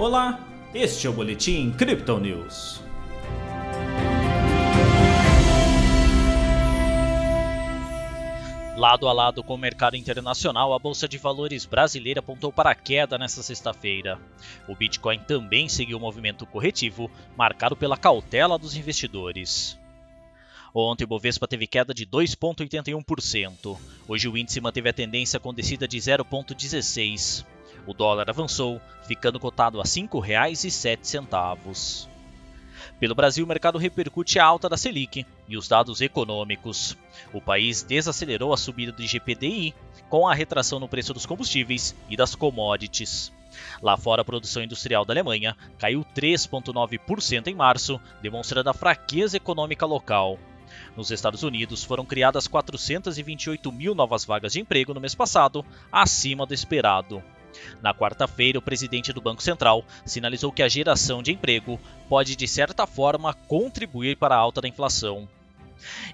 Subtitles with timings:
[0.00, 0.40] Olá,
[0.72, 2.80] este é o Boletim Crypto News.
[8.78, 12.74] Lado a lado com o mercado internacional, a Bolsa de Valores brasileira apontou para a
[12.74, 14.18] queda nesta sexta-feira.
[14.66, 19.78] O Bitcoin também seguiu o movimento corretivo, marcado pela cautela dos investidores.
[20.74, 23.78] Ontem o Bovespa teve queda de 2,81%.
[24.08, 27.59] Hoje o índice manteve a tendência com descida de 0,16%.
[27.86, 32.10] O dólar avançou, ficando cotado a R$ 5,07.
[32.98, 36.96] Pelo Brasil, o mercado repercute a alta da Selic e os dados econômicos.
[37.32, 39.74] O país desacelerou a subida do IGPDI
[40.08, 43.32] com a retração no preço dos combustíveis e das commodities.
[43.82, 49.86] Lá fora, a produção industrial da Alemanha caiu 3,9% em março, demonstrando a fraqueza econômica
[49.86, 50.38] local.
[50.96, 56.46] Nos Estados Unidos, foram criadas 428 mil novas vagas de emprego no mês passado, acima
[56.46, 57.22] do esperado.
[57.82, 62.48] Na quarta-feira, o presidente do Banco Central sinalizou que a geração de emprego pode, de
[62.48, 65.28] certa forma, contribuir para a alta da inflação.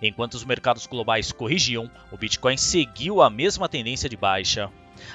[0.00, 4.70] Enquanto os mercados globais corrigiam, o Bitcoin seguiu a mesma tendência de baixa.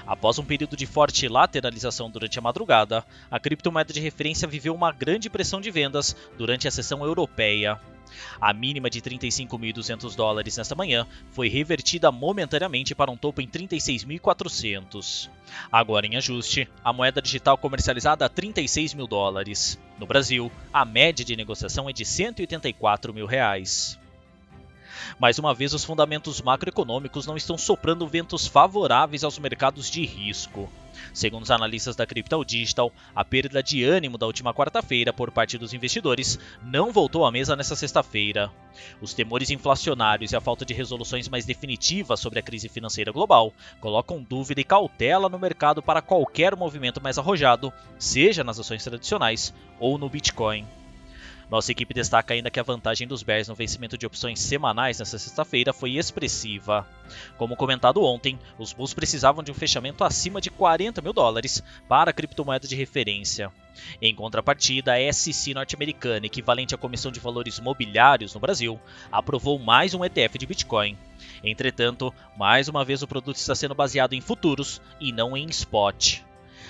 [0.06, 4.92] Após um período de forte lateralização durante a madrugada, a criptomoeda de referência viveu uma
[4.92, 7.80] grande pressão de vendas durante a sessão europeia.
[8.40, 15.30] A mínima de 35.200 dólares nesta manhã foi revertida momentaneamente para um topo em 36.400.
[15.72, 19.80] Agora em ajuste, a moeda digital comercializada a 36 mil dólares.
[20.00, 24.01] No Brasil, a média de negociação é de 184 mil reais.
[25.20, 30.70] Mais uma vez, os fundamentos macroeconômicos não estão soprando ventos favoráveis aos mercados de risco.
[31.14, 35.58] Segundo os analistas da Crypto Digital, a perda de ânimo da última quarta-feira por parte
[35.58, 38.52] dos investidores não voltou à mesa nesta sexta-feira.
[39.02, 43.54] Os temores inflacionários e a falta de resoluções mais definitivas sobre a crise financeira global
[43.80, 49.54] colocam dúvida e cautela no mercado para qualquer movimento mais arrojado, seja nas ações tradicionais
[49.80, 50.66] ou no Bitcoin.
[51.52, 55.20] Nossa equipe destaca ainda que a vantagem dos Bears no vencimento de opções semanais nesta
[55.20, 56.88] sexta-feira foi expressiva.
[57.38, 62.12] Como comentado ontem, os Bulls precisavam de um fechamento acima de 40 mil dólares para
[62.12, 63.52] a criptomoeda de referência.
[64.02, 68.80] Em contrapartida, a SEC norte-americana, equivalente à Comissão de Valores Mobiliários no Brasil,
[69.12, 70.98] aprovou mais um ETF de Bitcoin.
[71.44, 76.22] Entretanto, mais uma vez o produto está sendo baseado em futuros e não em spot.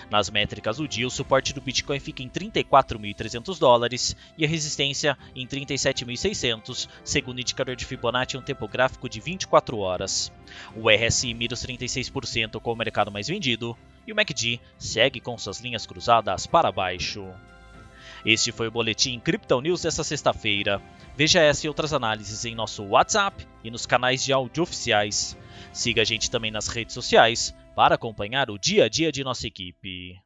[0.10, 5.18] Nas métricas do dia, o suporte do Bitcoin fica em 34.300 dólares e a resistência
[5.36, 10.32] em 37.600, segundo o indicador de Fibonacci em um tempo gráfico de 24 horas.
[10.76, 15.38] O RSI mira os 36% com o mercado mais vendido e o MACD segue com
[15.38, 17.28] suas linhas cruzadas para baixo.
[18.26, 20.82] Este foi o Boletim Crypto News desta sexta-feira.
[21.16, 25.38] Veja essa e outras análises em nosso WhatsApp e nos canais de áudio oficiais.
[25.74, 29.48] Siga a gente também nas redes sociais para acompanhar o dia a dia de nossa
[29.48, 30.20] equipe.